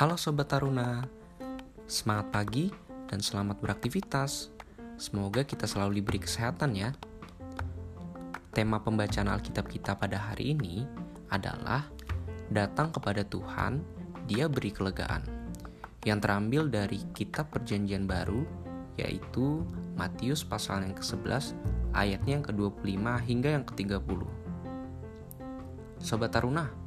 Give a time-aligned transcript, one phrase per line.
[0.00, 1.04] Halo Sobat Taruna,
[1.84, 2.72] semangat pagi
[3.04, 4.48] dan selamat beraktivitas.
[4.96, 6.96] Semoga kita selalu diberi kesehatan ya.
[8.56, 10.88] Tema pembacaan Alkitab kita pada hari ini
[11.28, 11.84] adalah
[12.48, 13.84] Datang kepada Tuhan,
[14.24, 15.20] Dia beri kelegaan.
[16.08, 18.48] Yang terambil dari kitab perjanjian baru,
[18.96, 19.68] yaitu
[20.00, 21.52] Matius pasal yang ke-11,
[21.92, 24.20] ayatnya yang ke-25 hingga yang ke-30.
[26.00, 26.79] Sobat Taruna,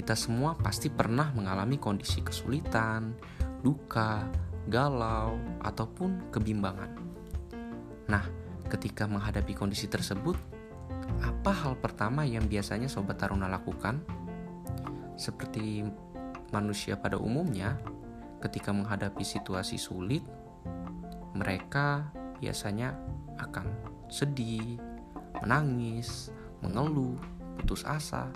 [0.00, 3.12] kita semua pasti pernah mengalami kondisi kesulitan,
[3.60, 4.24] duka,
[4.64, 6.88] galau, ataupun kebimbangan.
[8.08, 8.24] Nah,
[8.72, 10.40] ketika menghadapi kondisi tersebut,
[11.20, 14.00] apa hal pertama yang biasanya Sobat Taruna lakukan?
[15.20, 15.84] Seperti
[16.48, 17.76] manusia pada umumnya,
[18.40, 20.24] ketika menghadapi situasi sulit,
[21.36, 22.08] mereka
[22.40, 22.96] biasanya
[23.36, 23.68] akan
[24.08, 24.80] sedih,
[25.44, 26.32] menangis,
[26.64, 27.20] mengeluh,
[27.60, 28.32] putus asa,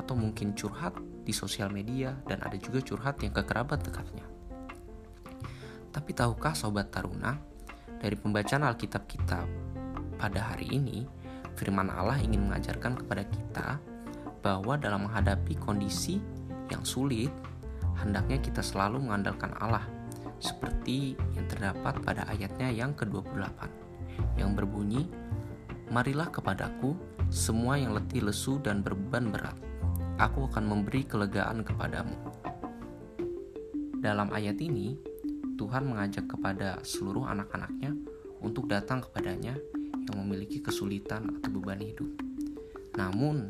[0.00, 4.24] atau mungkin curhat di sosial media dan ada juga curhat yang ke kerabat dekatnya.
[5.92, 7.36] Tapi tahukah sobat Taruna,
[8.00, 9.44] dari pembacaan Alkitab kita
[10.16, 11.04] pada hari ini,
[11.54, 13.68] firman Allah ingin mengajarkan kepada kita
[14.40, 16.16] bahwa dalam menghadapi kondisi
[16.72, 17.28] yang sulit,
[18.00, 19.84] hendaknya kita selalu mengandalkan Allah,
[20.40, 23.68] seperti yang terdapat pada ayatnya yang ke-28,
[24.40, 25.04] yang berbunyi,
[25.90, 26.94] Marilah kepadaku
[27.34, 29.58] semua yang letih lesu dan berbeban berat,
[30.20, 32.12] aku akan memberi kelegaan kepadamu.
[34.04, 35.00] Dalam ayat ini,
[35.56, 37.96] Tuhan mengajak kepada seluruh anak-anaknya
[38.44, 42.08] untuk datang kepadanya yang memiliki kesulitan atau beban hidup.
[43.00, 43.48] Namun,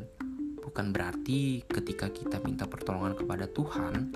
[0.63, 4.15] bukan berarti ketika kita minta pertolongan kepada Tuhan,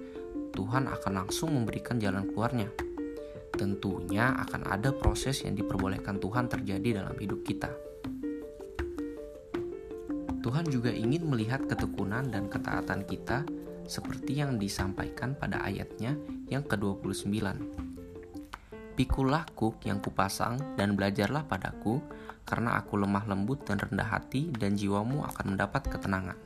[0.56, 2.72] Tuhan akan langsung memberikan jalan keluarnya.
[3.52, 7.72] Tentunya akan ada proses yang diperbolehkan Tuhan terjadi dalam hidup kita.
[10.46, 13.42] Tuhan juga ingin melihat ketekunan dan ketaatan kita
[13.90, 16.14] seperti yang disampaikan pada ayatnya
[16.54, 17.34] yang ke-29.
[18.94, 21.98] Pikulah kuk yang kupasang dan belajarlah padaku,
[22.46, 26.38] karena aku lemah lembut dan rendah hati dan jiwamu akan mendapat ketenangan.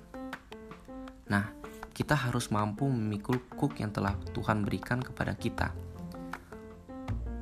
[1.27, 1.51] Nah,
[1.91, 5.75] kita harus mampu memikul kuk yang telah Tuhan berikan kepada kita.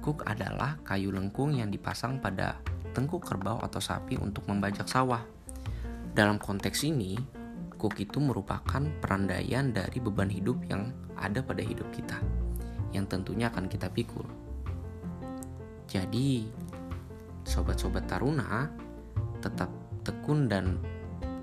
[0.01, 2.57] Kuk adalah kayu lengkung yang dipasang pada
[2.97, 5.36] tengkuk kerbau atau sapi untuk membajak sawah.
[6.17, 7.13] Dalam konteks ini,
[7.78, 12.17] kuk itu merupakan perandaian dari beban hidup yang ada pada hidup kita,
[12.89, 14.25] yang tentunya akan kita pikul.
[15.85, 16.50] Jadi,
[17.45, 18.66] sobat-sobat Taruna
[19.45, 19.69] tetap
[20.01, 20.81] tekun dan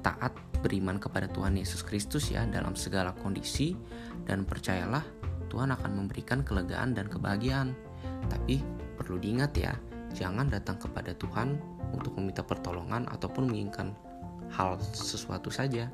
[0.03, 3.79] taat beriman kepada Tuhan Yesus Kristus ya dalam segala kondisi
[4.27, 5.07] dan percayalah
[5.55, 7.79] Tuhan akan memberikan kelegaan dan kebahagiaan.
[8.27, 8.59] Tapi
[8.99, 9.71] perlu diingat ya,
[10.19, 11.63] jangan datang kepada Tuhan
[11.95, 13.95] untuk meminta pertolongan ataupun menginginkan
[14.55, 15.91] hal sesuatu saja